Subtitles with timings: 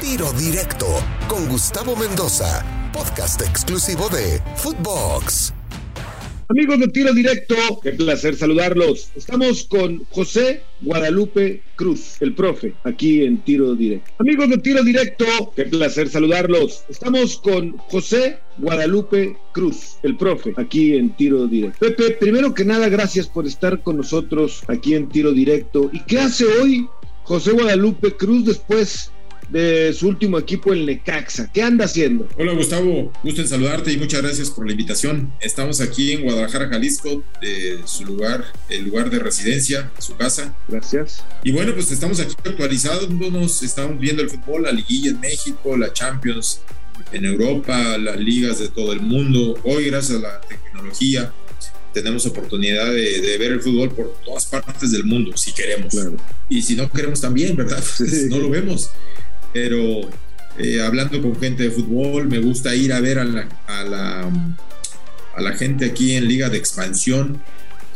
[0.00, 0.86] Tiro Directo
[1.28, 5.52] con Gustavo Mendoza, podcast exclusivo de Footbox.
[6.48, 9.10] Amigos de Tiro Directo, qué placer saludarlos.
[9.14, 14.10] Estamos con José Guadalupe Cruz, el profe, aquí en Tiro Directo.
[14.18, 16.82] Amigos de Tiro Directo, qué placer saludarlos.
[16.88, 21.78] Estamos con José Guadalupe Cruz, el profe, aquí en Tiro Directo.
[21.78, 25.90] Pepe, primero que nada, gracias por estar con nosotros aquí en Tiro Directo.
[25.92, 26.88] ¿Y qué hace hoy
[27.24, 29.12] José Guadalupe Cruz después
[29.50, 31.50] de su último equipo, el Necaxa.
[31.52, 32.28] ¿Qué anda haciendo?
[32.38, 35.32] Hola Gustavo, gusto en saludarte y muchas gracias por la invitación.
[35.40, 40.54] Estamos aquí en Guadalajara, Jalisco, de su lugar, el lugar de residencia, su casa.
[40.68, 41.24] Gracias.
[41.42, 43.08] Y bueno, pues estamos aquí actualizados,
[43.62, 46.60] estamos viendo el fútbol, la liguilla en México, la Champions
[47.12, 49.58] en Europa, las ligas de todo el mundo.
[49.64, 51.32] Hoy, gracias a la tecnología,
[51.92, 55.92] tenemos oportunidad de, ver el fútbol por todas partes del mundo, si queremos.
[56.48, 57.82] Y si no queremos también, ¿verdad?
[58.28, 58.90] no lo vemos
[59.52, 60.00] pero
[60.58, 64.30] eh, hablando con gente de fútbol, me gusta ir a ver a la, a la,
[65.34, 67.42] a la gente aquí en Liga de Expansión.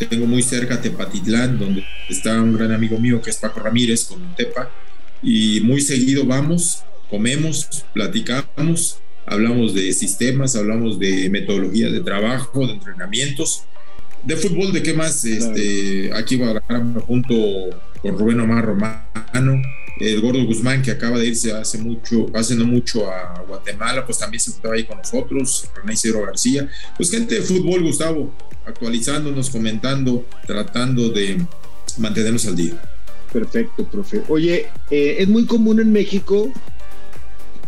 [0.08, 4.34] Tengo muy cerca Tepatitlán, donde está un gran amigo mío que es Paco Ramírez con
[4.34, 4.70] Tepa,
[5.22, 12.72] y muy seguido vamos, comemos, platicamos, hablamos de sistemas, hablamos de metodología de trabajo, de
[12.74, 13.62] entrenamientos,
[14.24, 17.34] de fútbol, de qué más, este, aquí Guadalajara junto
[18.02, 19.62] con Rubén Omar Romano,
[20.00, 24.18] el Gordo Guzmán, que acaba de irse hace mucho, hace no mucho a Guatemala, pues
[24.18, 28.34] también se estaba ahí con nosotros, René Isidro García, pues gente de fútbol, Gustavo,
[28.66, 31.44] actualizándonos, comentando, tratando de
[31.98, 32.80] mantenernos al día.
[33.32, 34.22] Perfecto, profe.
[34.28, 36.52] Oye, eh, es muy común en México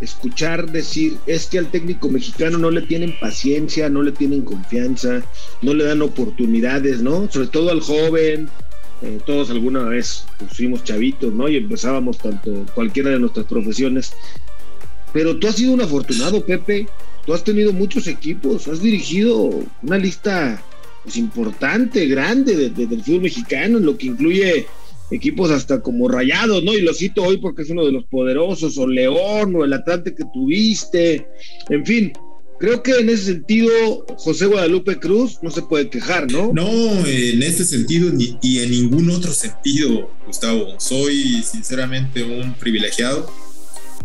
[0.00, 5.22] escuchar decir es que al técnico mexicano no le tienen paciencia, no le tienen confianza,
[5.62, 7.30] no le dan oportunidades, ¿no?
[7.30, 8.48] Sobre todo al joven,
[9.02, 11.48] eh, todos alguna vez pues, fuimos chavitos, ¿no?
[11.48, 14.12] Y empezábamos tanto cualquiera de nuestras profesiones.
[15.12, 16.86] Pero tú has sido un afortunado, Pepe.
[17.25, 19.50] Tú has tenido muchos equipos, has dirigido
[19.83, 20.62] una lista
[21.03, 24.66] pues, importante, grande del fútbol mexicano, en lo que incluye
[25.10, 26.72] equipos hasta como Rayados, ¿no?
[26.75, 30.15] Y lo cito hoy porque es uno de los poderosos, o León, o el Atlante
[30.15, 31.26] que tuviste,
[31.69, 32.12] en fin,
[32.59, 33.71] Creo que en ese sentido,
[34.17, 36.53] José Guadalupe Cruz no se puede quejar, ¿no?
[36.55, 40.75] No, en este sentido ni, y en ningún otro sentido, Gustavo.
[40.78, 43.31] Soy sinceramente un privilegiado.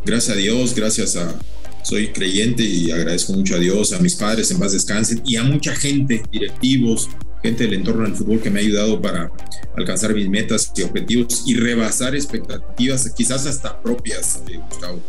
[0.06, 1.40] Gracias a Dios, gracias a...
[1.84, 5.44] Soy creyente y agradezco mucho a Dios, a mis padres en paz descansen y a
[5.44, 7.10] mucha gente, directivos,
[7.42, 9.32] gente del entorno del fútbol que me ha ayudado para
[9.76, 15.02] alcanzar mis metas y objetivos y rebasar expectativas, quizás hasta propias, eh, Gustavo.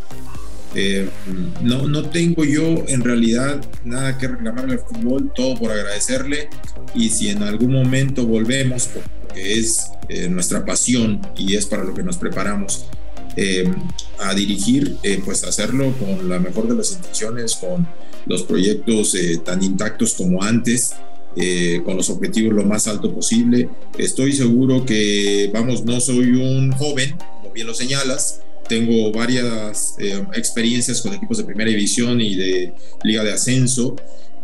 [0.75, 1.09] Eh,
[1.63, 6.49] no, no tengo yo en realidad nada que reclamarle al fútbol, todo por agradecerle
[6.95, 11.93] y si en algún momento volvemos, porque es eh, nuestra pasión y es para lo
[11.95, 12.87] que nos preparamos,
[13.37, 13.71] eh,
[14.19, 17.87] a dirigir, pues hacerlo con la mejor de las intenciones, con
[18.27, 20.93] los proyectos tan intactos como antes.
[21.85, 23.71] con los objetivos lo más alto posible.
[23.97, 30.25] Estoy seguro que, vamos, no soy un joven, como bien lo señalas, tengo varias eh,
[30.33, 32.73] experiencias con equipos de primera división y de
[33.05, 33.95] liga de ascenso,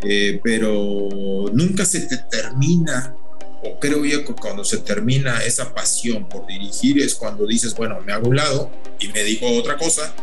[0.03, 3.17] eh, pero nunca se te termina,
[3.63, 8.03] o creo yo que cuando se termina esa pasión por dirigir es cuando dices, bueno,
[8.05, 10.15] me hago un lado y me digo otra cosa,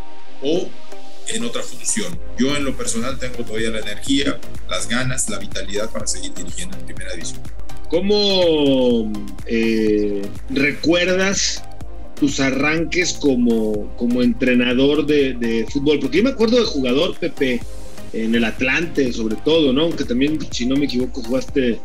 [0.44, 0.70] o
[1.30, 2.16] en otra función.
[2.38, 4.40] Yo en lo personal tengo todavía la energía,
[4.70, 7.42] las ganas, la vitalidad para seguir dirigiendo en primera división.
[7.90, 9.12] ¿Cómo
[9.48, 11.64] eh, recuerdas
[12.20, 16.00] tus arranques como, como entrenador de, fútbol?
[16.00, 17.62] Porque yo me acuerdo de jugador, Pepe,
[18.14, 19.84] en el Atlante, sobre todo, ¿no?
[19.84, 21.80] Aunque también, si no me equivoco, jugaste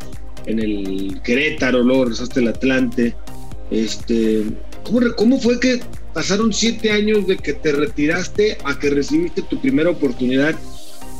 [0.45, 3.15] en el Querétaro, luego regresaste al Atlante.
[3.69, 4.43] Este,
[4.83, 5.81] ¿cómo, ¿Cómo fue que
[6.13, 10.55] pasaron siete años de que te retiraste a que recibiste tu primera oportunidad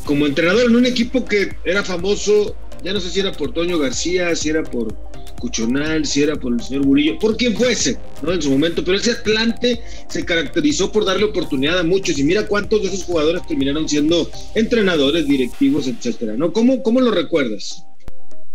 [0.06, 3.78] como entrenador en un equipo que era famoso, ya no sé si era por Toño
[3.78, 4.96] García, si era por
[5.42, 8.32] Cuchonal, si era por el señor Burillo, por quien fuese, ¿no?
[8.32, 12.48] En su momento, pero ese Atlante se caracterizó por darle oportunidad a muchos y mira
[12.48, 16.54] cuántos de esos jugadores terminaron siendo entrenadores, directivos, etcétera, ¿no?
[16.54, 17.84] ¿Cómo, cómo lo recuerdas?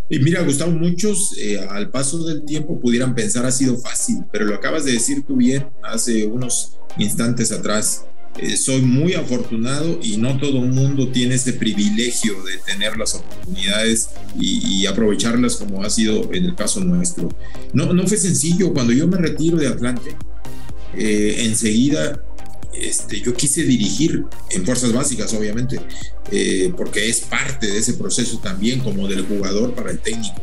[0.08, 4.44] Y mira, Gustavo, muchos eh, al paso del tiempo pudieran pensar ha sido fácil, pero
[4.44, 8.06] lo acabas de decir tú bien hace unos instantes atrás.
[8.38, 13.14] Eh, soy muy afortunado y no todo el mundo tiene ese privilegio de tener las
[13.14, 17.28] oportunidades y, aprovecharlas como ha sido en el caso nuestro.
[17.72, 20.14] No, no fue sencillo, cuando yo me retiro de Atlante,
[20.96, 22.22] eh, enseguida
[22.78, 25.80] este, yo quise dirigir en fuerzas básicas, obviamente,
[26.30, 30.42] eh, porque es parte de ese proceso también como del jugador para el técnico.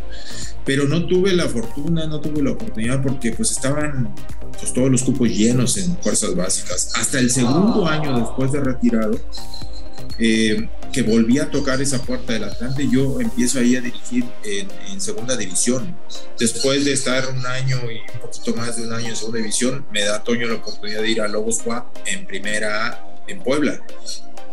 [0.65, 4.13] Pero no tuve la fortuna, no tuve la oportunidad porque pues estaban
[4.60, 6.92] pues, todos los cupos llenos en fuerzas básicas.
[6.95, 9.19] Hasta el segundo año después de retirado,
[10.19, 15.01] eh, que volví a tocar esa puerta del Atlante, yo empiezo ahí a dirigir en,
[15.01, 15.98] segunda división.
[16.39, 19.86] Después de estar un año y un poquito más de un año en segunda división,
[19.92, 23.81] me da Toño la oportunidad de ir a Lobos Guap en primera en Puebla.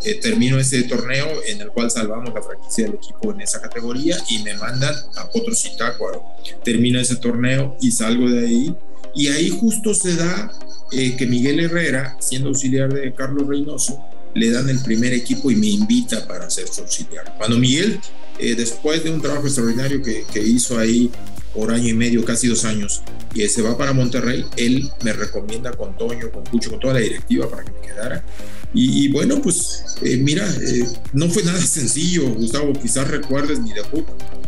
[0.03, 4.17] Eh, termino ese torneo en el cual salvamos la franquicia del equipo en esa categoría
[4.31, 6.25] y me mandan a Potosí Tácuaro.
[6.65, 8.75] Termino ese torneo y salgo de ahí.
[9.15, 10.53] Y ahí justo se da
[10.93, 14.03] eh, que Miguel Herrera, siendo auxiliar de Carlos Reynoso,
[14.35, 17.35] le dan el primer equipo y me invita para ser su auxiliar.
[17.37, 18.01] Cuando Miguel,
[18.39, 21.11] eh, después de un trabajo extraordinario que, que, hizo ahí
[21.53, 23.03] por año y medio, casi dos años,
[23.35, 27.01] y se va para Monterrey, él me recomienda con Toño, con Cucho, con toda la
[27.01, 28.25] directiva para que me quedara.
[28.73, 34.07] Y, bueno, pues eh, mira, eh, no fue nada sencillo, Gustavo, quizás recuerdes mi debut.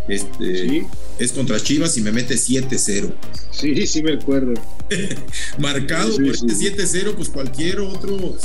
[0.08, 0.84] Este,
[1.20, 3.14] Es contra Chivas y me mete 7-0.
[3.52, 4.54] Sí, sí me acuerdo.
[5.58, 8.36] Marcado por este 7-0, pues cualquier otro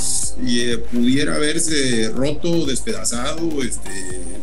[0.46, 3.90] eh, pudiera haberse roto, despedazado, este,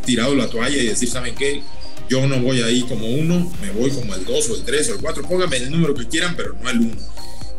[0.06, 1.62] tirado la toalla y decir, ¿saben qué?
[2.10, 4.94] Yo no voy ahí como uno, me voy como el 2 o el 3 o
[4.96, 6.96] el 4, pónganme el número que quieran, pero no el 1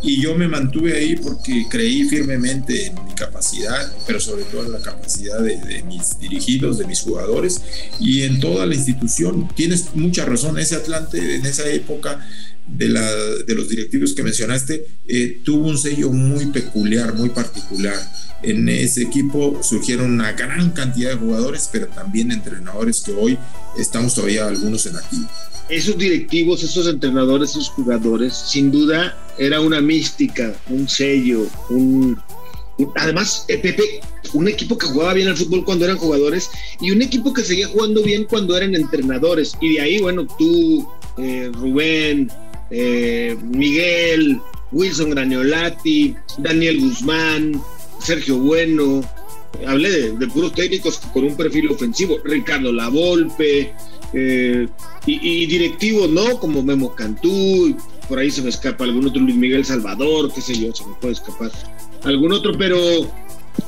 [0.02, 4.72] y yo me mantuve ahí porque creí firmemente en mi capacidad, pero sobre todo en
[4.72, 7.60] la capacidad de, mis dirigidos, de mis jugadores
[7.98, 9.48] y en toda la institución.
[9.54, 12.26] Tienes mucha razón, ese Atlante en esa época
[12.66, 17.96] de, la, de los directivos que mencionaste eh, tuvo un sello muy peculiar, muy particular.
[18.42, 23.38] En ese equipo surgieron una gran cantidad de jugadores, pero también entrenadores que hoy
[23.78, 25.28] estamos todavía algunos en activo
[25.68, 32.16] esos directivos, esos entrenadores, esos jugadores, sin duda era una mística, un sello, un,
[32.94, 34.00] además, eh, Pepe,
[34.32, 37.68] un equipo que jugaba bien al fútbol cuando eran jugadores y un equipo que seguía
[37.68, 39.54] jugando bien cuando eran entrenadores.
[39.60, 40.86] Y de ahí, bueno, tú,
[41.18, 42.30] eh, Rubén,
[42.70, 44.40] eh, Miguel,
[44.72, 47.60] Wilson Graniolati, Daniel Guzmán,
[48.00, 49.02] Sergio Bueno,
[49.66, 53.72] hablé de, puros técnicos con un perfil ofensivo, Ricardo Lavolpe,
[54.12, 54.68] eh,
[55.06, 56.38] y, directivos, ¿no?
[56.38, 57.76] Como Memo Cantú,
[58.08, 60.94] por ahí se me escapa algún otro Luis Miguel Salvador, qué sé yo, se me
[60.94, 61.50] puede escapar
[62.04, 62.78] algún otro, pero,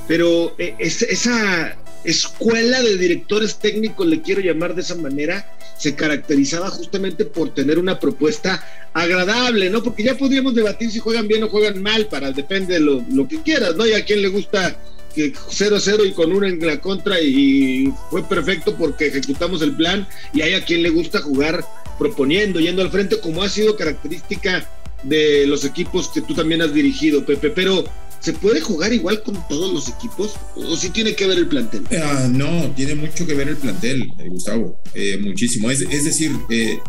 [0.06, 1.76] pero eh, esa
[2.10, 7.78] escuela de directores técnicos, le quiero llamar de esa manera, se caracterizaba justamente por tener
[7.78, 9.82] una propuesta agradable, ¿no?
[9.82, 13.28] Porque ya podríamos debatir si juegan bien o juegan mal, para depende de lo, lo
[13.28, 13.86] que quieras, ¿no?
[13.86, 14.76] Y a quien le gusta
[15.14, 20.42] 0-0 y con uno en la contra y fue perfecto porque ejecutamos el plan y
[20.42, 21.64] hay a quien le gusta jugar
[21.98, 24.68] proponiendo, yendo al frente, como ha sido característica
[25.02, 27.84] de los equipos que tú también has dirigido, Pepe, pero
[28.20, 31.84] ¿se puede jugar igual con todos los equipos o si tiene que ver el plantel?
[32.02, 35.70] Ah, no, tiene mucho que ver el plantel, eh, Gustavo, eh, muchísimo.
[35.70, 36.80] Es, decir, eh,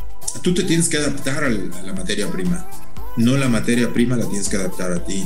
[0.41, 2.69] tú te tienes que adaptar a la materia prima,
[3.17, 5.23] no la materia prima la tienes que adaptar a ti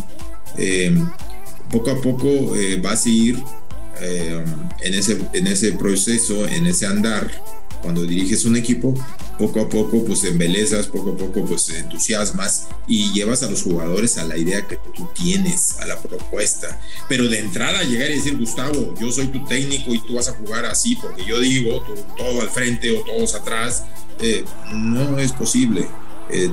[1.73, 3.43] poco a poco eh, vas a ir
[3.99, 4.45] eh,
[4.81, 7.29] en, ese, en ese proceso, en ese andar,
[7.81, 8.93] cuando diriges un equipo,
[9.37, 14.17] poco a poco pues embelezas, poco a poco pues entusiasmas y llevas a los jugadores
[14.17, 16.79] a la idea que tú tienes, a la propuesta.
[17.09, 20.33] Pero de entrada llegar y decir, Gustavo, yo soy tu técnico y tú vas a
[20.33, 21.83] jugar así porque yo digo,
[22.17, 23.83] todo al frente o todos atrás,
[24.19, 25.87] eh, no es posible.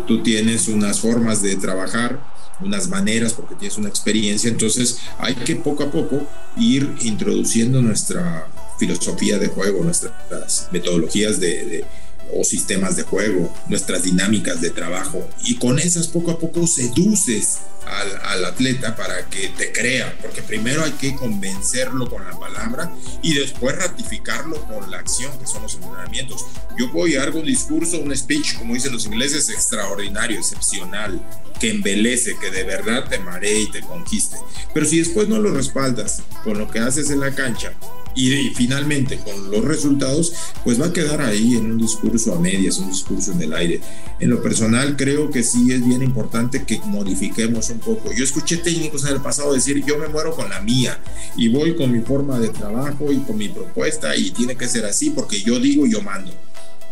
[0.07, 2.31] tú tienes unas formas de trabajar
[2.63, 6.27] unas maneras, porque tienes una experiencia, entonces hay que poco a poco
[6.57, 11.85] ir introduciendo nuestra filosofía de juego, nuestras metodologías de,
[12.35, 15.29] o sistemas de juego, nuestras dinámicas de trabajo.
[15.45, 20.85] Y con esas poco a poco seduces al, atleta para que te crea, porque primero
[20.85, 25.75] hay que convencerlo con la palabra y después ratificarlo con la acción, que son los
[25.75, 26.45] entrenamientos.
[26.79, 31.21] Yo voy a dar un discurso, un speech, como dicen los ingleses, extraordinario, excepcional,
[31.59, 34.37] que embelece, que de verdad te maree y te conquiste.
[34.73, 37.73] Pero si después no lo respaldas con lo que haces en la cancha,
[38.15, 40.33] y, finalmente con los resultados,
[40.65, 43.81] pues va a quedar ahí en un discurso a medias, un discurso en el aire.
[44.19, 48.13] En lo personal creo que sí es bien importante que modifiquemos un poco.
[48.13, 50.99] Yo escuché técnicos en el pasado decir yo me muero con la mía
[51.37, 54.85] y voy con mi forma de trabajo y con mi propuesta y tiene que ser
[54.85, 56.33] así porque yo digo yo mando.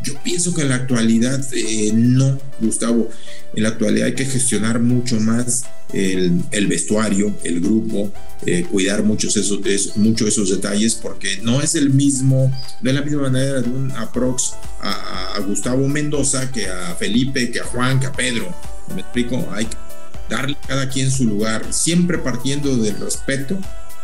[0.02, 3.10] Yo pienso que en la actualidad eh, no, Gustavo.
[3.54, 8.12] En la actualidad hay que gestionar mucho más el, vestuario, el grupo,
[8.46, 9.60] eh, cuidar muchos esos,
[9.96, 12.52] mucho esos detalles porque no es el mismo,
[12.82, 17.60] de la misma manera de un aprox a, a, Gustavo Mendoza que a Felipe, que
[17.60, 18.54] a Juan, que a Pedro.
[18.94, 19.48] ¿Me explico?
[19.52, 19.76] Hay que
[20.28, 23.58] darle cada quien su lugar, siempre partiendo del respeto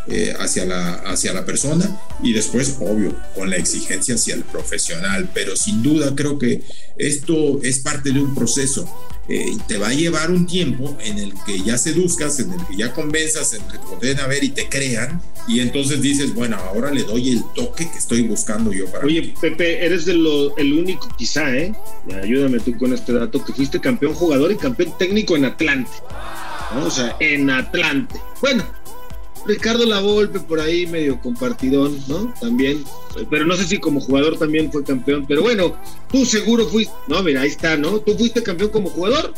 [0.08, 5.30] eh, hacia, la, hacia la persona y después, obvio, con la exigencia hacia el profesional.
[5.32, 6.62] Pero sin duda creo que
[6.96, 8.88] esto es parte de un proceso.
[9.26, 12.76] Eh, te va a llevar un tiempo en el que ya seduzcas, en el que
[12.76, 16.34] ya convenzas, en el que te pueden a ver y te crean, y entonces dices,
[16.34, 19.06] bueno, ahora le doy el toque que estoy buscando yo para.
[19.06, 21.75] Oye, Pepe, eres de lo, el único, quizá, ¿eh?
[22.23, 25.90] Ayúdame tú con este dato, que fuiste campeón jugador y campeón técnico en Atlante.
[26.82, 28.20] O sea, en Atlante.
[28.42, 28.64] Bueno,
[29.46, 32.32] Ricardo Lavolpe por ahí medio compartidón, ¿no?
[32.40, 32.82] También,
[33.30, 35.76] pero no sé si como jugador también fue campeón, pero bueno,
[36.10, 38.00] tú seguro fuiste, no, mira, ahí está, ¿no?
[38.00, 39.34] Tú fuiste campeón como jugador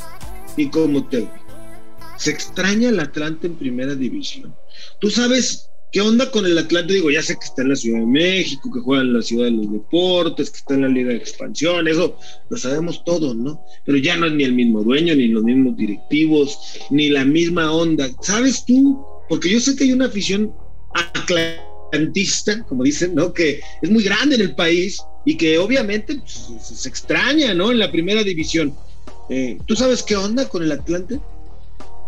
[0.57, 1.35] y como técnico.
[2.17, 4.55] Se extraña el Atlante en primera división.
[5.01, 8.01] Tú sabes qué onda con el Atlante, digo, ya sé que está en la Ciudad
[8.01, 11.11] de México, que juega en la Ciudad de los Deportes, que está en la Liga
[11.11, 12.17] de Expansión, eso
[12.49, 13.61] lo sabemos todos, ¿no?
[13.85, 16.59] Pero ya no es ni el mismo dueño, ni los mismos directivos,
[16.91, 18.09] ni la misma onda.
[18.23, 20.53] ¿Sabes tú porque yo sé que hay una afición
[20.95, 23.33] atlantista, como dicen, ¿no?
[23.33, 27.73] Que es muy grande en el país y que obviamente pues, se extraña, ¿no?
[27.73, 28.75] En la primera división.
[29.29, 31.21] Eh, ¿Tú sabes qué onda con el Atlante?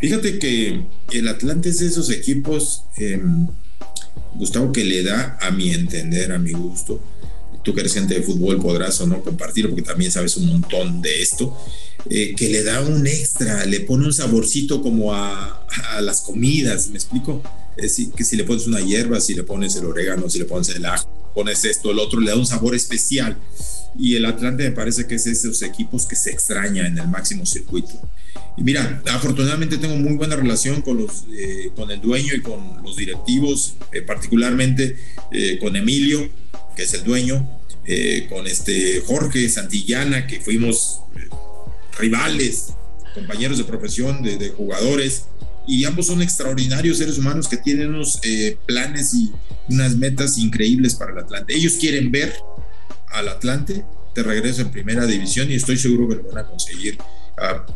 [0.01, 3.49] Fíjate que el Atlante es de esos equipos, em,
[4.35, 7.03] Gustavo, que le da, a mi entender, a mi gusto,
[7.65, 11.03] tú que eres gente de fútbol podrás o no compartirlo porque también sabes un montón
[11.03, 11.57] de esto,
[12.11, 15.55] eh, que le da un extra, le pone un saborcito como a,
[16.01, 17.43] las comidas, ¿me explico?
[17.77, 20.71] Es que si le pones una hierba, si le pones el orégano, si le pones
[20.71, 23.37] el ajo, pones esto, el otro, le da un sabor especial.
[23.99, 27.45] Y el Atlante me parece que es esos equipos que se extraña en el máximo
[27.45, 27.93] circuito.
[28.57, 32.83] Y mira, afortunadamente tengo muy buena relación con, los, eh, con el dueño y con
[32.83, 34.97] los directivos, eh, particularmente
[35.61, 36.27] con Emilio,
[36.75, 37.61] que es el dueño,
[38.29, 41.01] con este Jorge Santillana, que fuimos
[41.99, 42.75] rivales,
[43.15, 45.25] compañeros de profesión, de, jugadores,
[45.67, 49.31] y ambos son extraordinarios seres humanos que tienen unos eh, planes y
[49.69, 51.55] unas metas increíbles para el Atlante.
[51.55, 52.35] Ellos quieren ver
[53.09, 56.99] al Atlante de regreso en primera división y estoy seguro que lo van a conseguir.
[57.37, 57.67] Ah,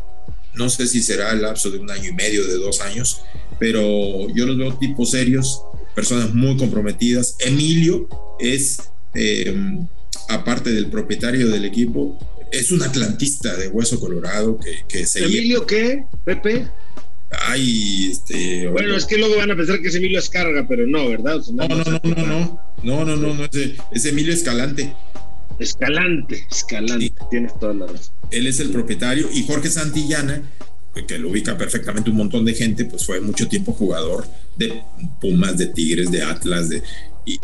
[0.55, 3.21] no sé si será el lapso de un año y medio, de dos años,
[3.59, 5.61] pero yo los veo tipos serios,
[5.95, 7.35] personas muy comprometidas.
[7.39, 8.07] Emilio
[8.39, 9.55] es, eh,
[10.29, 12.17] aparte del propietario del equipo,
[12.53, 15.25] es un atlantista de hueso colorado que, que se...
[15.25, 16.67] ¿Emilio qué, Pepe?
[17.31, 18.67] Ay, este...
[18.67, 21.41] Bueno, es que luego van a pensar que es Emilio Escarga, pero no, ¿verdad?
[21.51, 23.45] no, no, no, no, no, no, no, no, no,
[23.91, 24.93] es, Emilio Escalante.
[25.57, 28.13] Escalante, Escalante, tienes toda la razón.
[28.29, 30.43] Él es el propietario y Jorge Santillana,
[31.07, 34.83] que lo ubica perfectamente un montón de gente, pues fue mucho tiempo jugador de
[35.19, 36.83] Pumas, de Tigres, de Atlas, de,
[37.25, 37.39] y,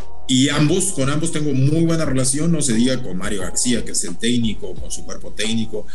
[0.49, 4.03] ambos, con ambos tengo muy buena relación, no se diga con Mario García, que es
[4.03, 5.87] el técnico, con su cuerpo técnico.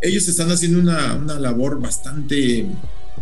[0.00, 2.66] Ellos están haciendo una, una labor bastante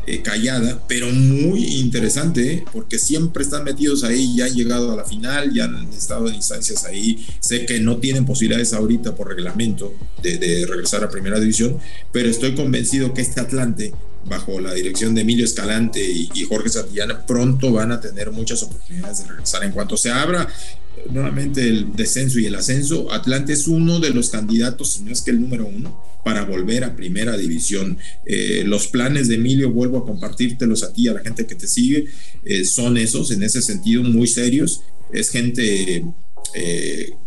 [0.07, 2.65] eh, callada, pero muy interesante, ¿eh?
[2.73, 6.37] porque siempre están metidos ahí, ya han llegado a la final, ya han estado en
[6.37, 7.27] instancias ahí.
[7.41, 11.79] Sé que no tienen posibilidades ahorita por reglamento de regresar a primera división,
[12.13, 13.93] pero estoy convencido que este Atlante
[14.25, 19.23] bajo la dirección de Emilio Escalante y, Jorge Santillana, pronto van a tener muchas oportunidades
[19.23, 19.65] de regresar.
[19.65, 20.49] En cuanto se abra
[20.97, 25.13] eh, nuevamente el descenso y el ascenso, Atlante es uno de los candidatos, si no
[25.13, 27.99] es que el número uno, para volver a primera división.
[28.27, 31.67] Eh, los planes de Emilio, vuelvo a compartírtelos a ti, a la gente que te
[31.67, 32.07] sigue,
[32.45, 34.83] eh, son esos, en ese sentido, muy serios.
[35.13, 36.05] Es gente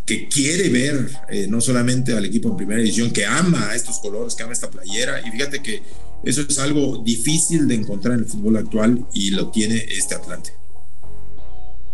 [0.05, 1.09] que quiere ver
[1.47, 5.21] no solamente al equipo en primera división, que ama estos colores, que ama esta playera.
[5.25, 5.81] Y fíjate que
[6.24, 10.51] eso es algo difícil de encontrar en el fútbol actual y lo tiene este Atlante.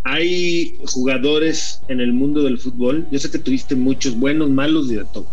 [0.03, 4.95] Hay jugadores en el mundo del fútbol, yo sé que tuviste muchos buenos, malos y
[4.95, 5.27] de todo,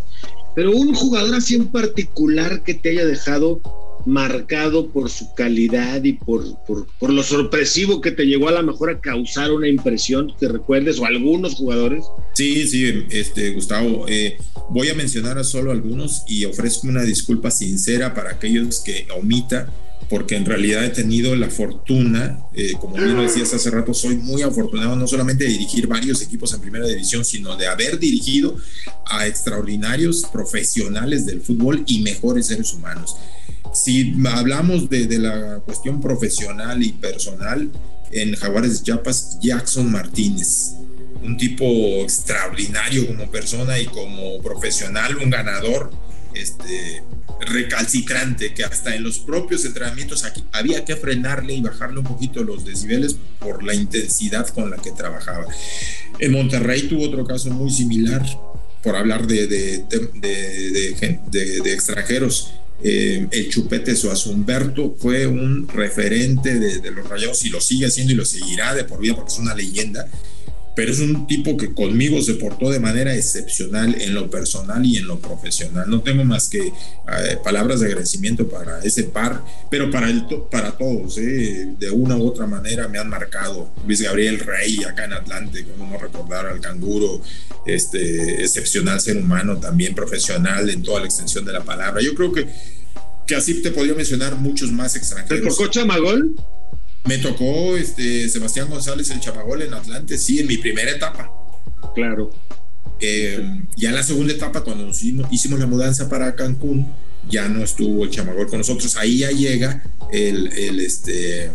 [0.55, 3.61] pero un jugador así en particular que te haya dejado
[4.07, 8.91] marcado por su calidad y por, por, lo sorpresivo que te llegó a lo mejor
[8.91, 12.05] a causar una impresión que recuerdes o algunos jugadores?
[12.35, 14.39] Sí, sí, este, Gustavo, eh,
[14.71, 19.73] voy a mencionar a solo algunos y ofrezco una disculpa sincera para aquellos que omita
[20.09, 24.17] porque en realidad he tenido la fortuna, eh, como bien lo decías hace rato, soy
[24.17, 28.57] muy afortunado no solamente de dirigir varios equipos en primera división, sino de haber dirigido
[29.07, 33.17] a extraordinarios profesionales del fútbol y mejores seres humanos.
[33.77, 37.71] Si hablamos de, la cuestión profesional y personal,
[38.11, 40.73] en Jaguares de Chiapas, Jackson Martínez,
[41.23, 41.65] un tipo
[42.03, 45.91] extraordinario como persona y como profesional, un ganador,
[46.35, 47.03] este,
[47.41, 52.43] recalcitrante, que hasta en los propios entrenamientos aquí había que frenarle y bajarle un poquito
[52.45, 55.47] los decibeles por la intensidad con la que trabajaba.
[56.19, 58.25] En Monterrey tuvo otro caso muy similar,
[58.83, 59.85] por hablar de,
[61.65, 62.53] extranjeros
[62.83, 68.13] eh, el Chupete Suazumberto fue un referente de, de, los rayados y lo sigue haciendo
[68.13, 70.09] y lo seguirá de por vida porque es una leyenda
[70.77, 74.99] pero es un tipo que conmigo se portó de manera excepcional en lo personal y
[74.99, 75.89] en lo profesional.
[75.89, 76.73] No tengo más que eh,
[77.43, 82.27] palabras de agradecimiento para ese par, pero para, el, para todos, eh, de una u
[82.27, 83.73] otra manera me han marcado.
[83.87, 87.23] Luis Gabriel Rey acá en Atlante, como no recordar al canguro,
[87.65, 92.03] este excepcional ser humano, también profesional en toda la extensión de la palabra.
[92.03, 92.47] Yo creo que,
[93.27, 95.43] que así te podría mencionar muchos más extranjeros.
[95.43, 95.71] ¿Te tocó?
[97.07, 101.31] Me tocó este, Sebastián González el Chamagol en Atlante, sí, en mi primera etapa.
[101.95, 102.31] Claro.
[103.01, 106.93] Eh, ya en la segunda etapa, cuando hicimos, la mudanza para Cancún,
[107.29, 108.97] ya no estuvo el Chamagol con nosotros.
[108.97, 109.83] Ahí ya llega
[110.13, 111.51] el, el este,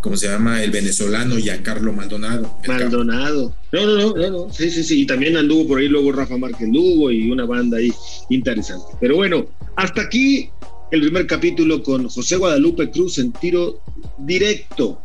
[0.00, 0.62] ¿cómo se llama?
[0.62, 2.58] El venezolano Giancarlo Maldonado.
[2.66, 3.54] Maldonado.
[3.72, 5.02] No, no, no, no, no, sí, sí, sí.
[5.02, 7.92] Y también anduvo por ahí luego Rafa Márquez Lugo y una banda ahí
[8.28, 8.86] interesante.
[9.00, 10.50] Pero bueno, hasta aquí
[10.92, 13.80] el primer capítulo con José Guadalupe Cruz en tiro
[14.18, 15.00] directo.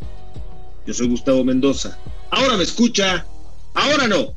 [0.85, 1.97] Yo soy Gustavo Mendoza.
[2.29, 3.25] Ahora me escucha,
[3.73, 4.35] ahora no.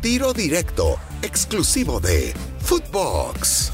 [0.00, 3.72] Tiro directo, exclusivo de Footbox.